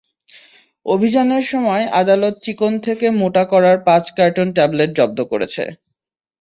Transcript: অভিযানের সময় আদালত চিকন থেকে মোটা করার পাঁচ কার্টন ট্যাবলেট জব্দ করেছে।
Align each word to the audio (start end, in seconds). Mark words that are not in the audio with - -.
অভিযানের 0.85 1.43
সময় 1.51 1.83
আদালত 2.01 2.35
চিকন 2.45 2.73
থেকে 2.85 3.05
মোটা 3.19 3.43
করার 3.51 3.77
পাঁচ 3.87 4.05
কার্টন 4.17 4.47
ট্যাবলেট 4.55 4.89
জব্দ 4.99 5.19
করেছে। 5.31 5.63